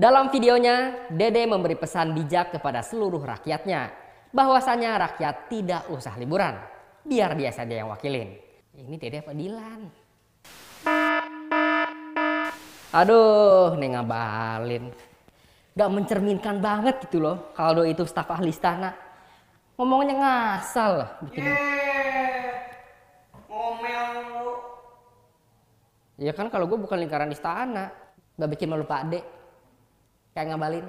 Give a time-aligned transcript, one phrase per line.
[0.00, 3.92] Dalam videonya, Dede memberi pesan bijak kepada seluruh rakyatnya
[4.32, 6.56] bahwasanya rakyat tidak usah liburan,
[7.04, 8.32] biar dia saja yang wakilin.
[8.72, 9.80] Ini Dede apa Dilan?
[12.96, 14.88] Aduh, nih ngabalin.
[15.76, 18.96] Gak mencerminkan banget gitu loh kalau itu staf ahli istana.
[19.76, 21.12] Ngomongnya ngasal
[23.52, 24.52] ngomel lu
[26.16, 27.92] Ya kan kalau gue bukan lingkaran istana.
[28.40, 29.39] Gak bikin malu Pak Ade.
[30.40, 30.86] Kayak ngabalin.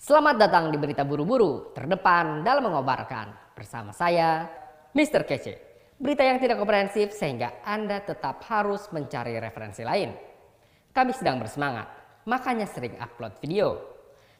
[0.00, 3.52] Selamat datang di Berita Buru-Buru, terdepan dalam mengobarkan.
[3.52, 4.48] Bersama saya,
[4.96, 5.28] Mr.
[5.28, 5.60] Kece.
[6.00, 10.16] Berita yang tidak komprehensif sehingga Anda tetap harus mencari referensi lain.
[10.96, 11.92] Kami sedang bersemangat,
[12.24, 13.76] makanya sering upload video.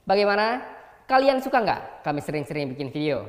[0.09, 0.64] Bagaimana?
[1.04, 3.28] Kalian suka nggak kami sering-sering bikin video?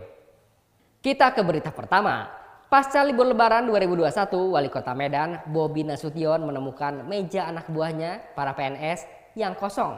[1.04, 2.39] Kita ke berita pertama.
[2.70, 9.10] Pasca libur lebaran 2021, Wali Kota Medan, Bobi Nasution menemukan meja anak buahnya, para PNS,
[9.34, 9.98] yang kosong.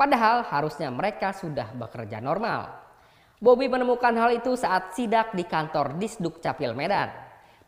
[0.00, 2.72] Padahal harusnya mereka sudah bekerja normal.
[3.36, 7.12] Bobi menemukan hal itu saat sidak di kantor Disduk Capil Medan.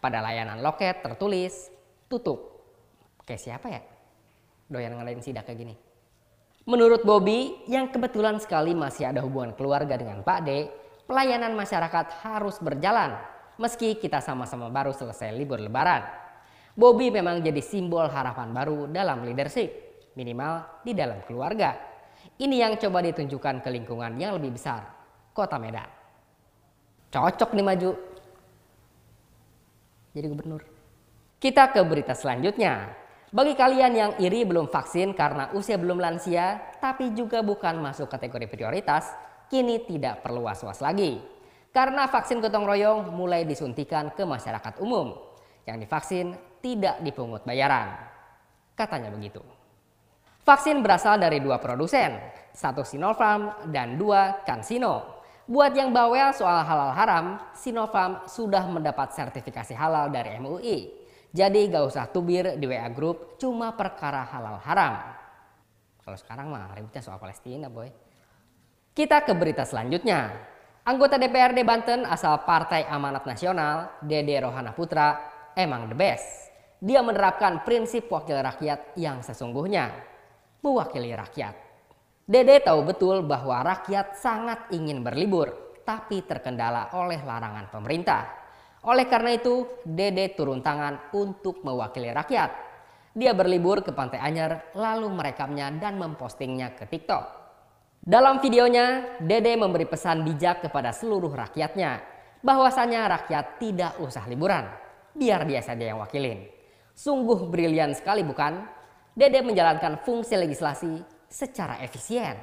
[0.00, 1.68] Pada layanan loket tertulis
[2.08, 2.64] tutup.
[3.28, 3.84] Kayak siapa ya?
[4.64, 5.74] Doyan ngelain sidak kayak gini.
[6.64, 10.72] Menurut Bobby, yang kebetulan sekali masih ada hubungan keluarga dengan Pak D,
[11.04, 16.06] pelayanan masyarakat harus berjalan meski kita sama-sama baru selesai libur lebaran.
[16.78, 19.68] Bobby memang jadi simbol harapan baru dalam leadership,
[20.14, 21.74] minimal di dalam keluarga.
[22.38, 24.86] Ini yang coba ditunjukkan ke lingkungan yang lebih besar,
[25.34, 25.90] kota Medan.
[27.10, 27.90] Cocok nih maju
[30.14, 30.62] jadi gubernur.
[31.38, 32.94] Kita ke berita selanjutnya.
[33.28, 38.48] Bagi kalian yang iri belum vaksin karena usia belum lansia, tapi juga bukan masuk kategori
[38.48, 39.12] prioritas,
[39.52, 41.37] kini tidak perlu was-was lagi.
[41.78, 45.14] Karena vaksin gotong royong mulai disuntikan ke masyarakat umum.
[45.62, 46.26] Yang divaksin
[46.58, 47.94] tidak dipungut bayaran.
[48.74, 49.38] Katanya begitu.
[50.42, 52.18] Vaksin berasal dari dua produsen,
[52.50, 55.22] satu Sinopharm dan dua CanSino.
[55.46, 60.90] Buat yang bawel soal halal haram, Sinopharm sudah mendapat sertifikasi halal dari MUI.
[61.30, 65.14] Jadi gak usah tubir di WA Group cuma perkara halal haram.
[66.02, 67.86] Kalau sekarang mah ributnya soal Palestina boy.
[68.90, 70.57] Kita ke berita selanjutnya.
[70.88, 75.20] Anggota DPRD Banten asal Partai Amanat Nasional, Dede Rohana Putra,
[75.52, 76.48] emang the best.
[76.80, 79.92] Dia menerapkan prinsip wakil rakyat yang sesungguhnya.
[80.64, 81.52] Mewakili rakyat.
[82.24, 88.24] Dede tahu betul bahwa rakyat sangat ingin berlibur, tapi terkendala oleh larangan pemerintah.
[88.88, 92.50] Oleh karena itu, Dede turun tangan untuk mewakili rakyat.
[93.12, 97.47] Dia berlibur ke Pantai Anyer, lalu merekamnya dan mempostingnya ke TikTok.
[97.98, 101.98] Dalam videonya, Dede memberi pesan bijak kepada seluruh rakyatnya,
[102.40, 104.70] bahwasanya rakyat tidak usah liburan,
[105.18, 106.46] biar dia saja yang wakilin.
[106.94, 108.62] Sungguh brilian sekali bukan?
[109.18, 112.38] Dede menjalankan fungsi legislasi secara efisien.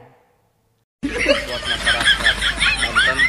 [1.08, 2.36] Buat masyarakat
[2.76, 3.20] Banten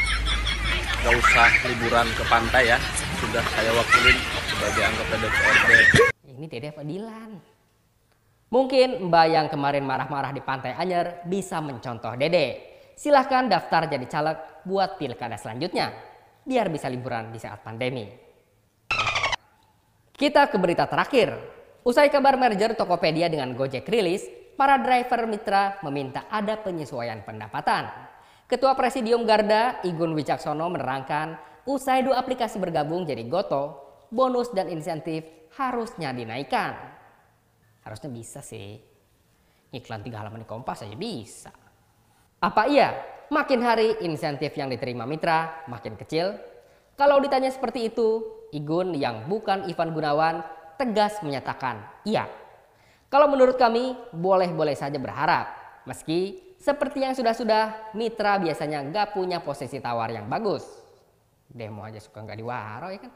[1.06, 2.78] gak usah liburan ke pantai ya,
[3.22, 4.18] sudah saya wakilin
[4.50, 5.70] sebagai anggota DPRD.
[6.26, 7.55] Ini Dede apa Dilan?
[8.46, 12.78] Mungkin Mbak yang kemarin marah-marah di Pantai Anyer bisa mencontoh Dede.
[12.94, 15.90] Silahkan daftar jadi caleg buat pilkada selanjutnya,
[16.46, 18.06] biar bisa liburan di saat pandemi.
[20.14, 21.34] Kita ke berita terakhir.
[21.82, 24.24] Usai kabar merger Tokopedia dengan Gojek rilis,
[24.56, 27.90] para driver mitra meminta ada penyesuaian pendapatan.
[28.46, 31.36] Ketua Presidium Garda, Igun Wicaksono menerangkan,
[31.66, 33.74] usai dua aplikasi bergabung jadi Goto,
[34.08, 35.26] bonus dan insentif
[35.58, 36.96] harusnya dinaikkan.
[37.86, 38.82] Harusnya bisa sih.
[39.70, 41.54] Iklan tiga halaman di Kompas aja bisa.
[42.42, 42.90] Apa iya?
[43.30, 46.34] Makin hari insentif yang diterima mitra makin kecil?
[46.98, 50.42] Kalau ditanya seperti itu, Igun yang bukan Ivan Gunawan
[50.78, 52.26] tegas menyatakan iya.
[53.06, 55.46] Kalau menurut kami, boleh-boleh saja berharap.
[55.86, 60.66] Meski seperti yang sudah-sudah, mitra biasanya nggak punya posisi tawar yang bagus.
[61.46, 63.12] Demo aja suka nggak diwaro ya kan?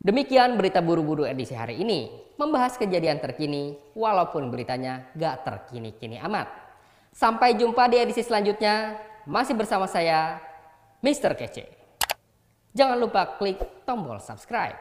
[0.00, 2.12] Demikian berita buru-buru edisi hari ini.
[2.36, 6.48] Membahas kejadian terkini, walaupun beritanya nggak terkini-kini amat.
[7.16, 9.00] Sampai jumpa di edisi selanjutnya.
[9.26, 10.38] Masih bersama saya,
[11.02, 11.34] Mr.
[11.34, 11.66] Kece.
[12.76, 13.56] Jangan lupa klik
[13.88, 14.76] tombol subscribe.